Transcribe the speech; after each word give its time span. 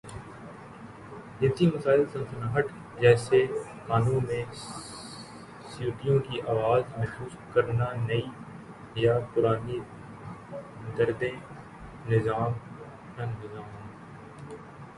جنسی 1.41 1.65
مسائل 1.65 2.03
سنسناہٹ 2.13 2.65
جیسے 2.99 3.45
کانوں 3.87 4.19
میں 4.21 4.43
سیٹیوں 5.67 6.19
کی 6.19 6.41
آواز 6.47 6.81
محسوس 6.97 7.35
کرنا 7.53 7.85
نئی 7.97 8.21
یا 8.95 9.17
پرانی 9.33 9.79
دردیں 10.97 11.31
نظام 12.09 12.51
انہضام 13.17 13.69